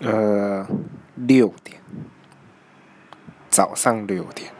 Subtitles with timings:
[0.00, 0.66] 呃
[1.14, 1.80] 六点
[3.48, 4.59] 早上六点。